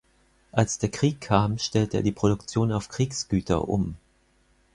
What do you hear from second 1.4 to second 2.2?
stellte er die